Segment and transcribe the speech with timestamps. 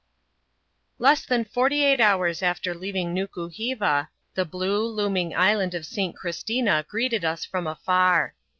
[0.97, 6.15] Less than forty eight hours after leaving Nukuheva, the blue, looming island of St.
[6.15, 8.33] Christina greeted us from afar.